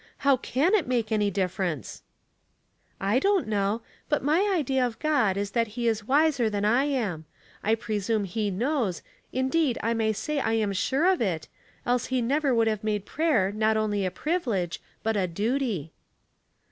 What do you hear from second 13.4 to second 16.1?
not only a privilege, but a duty."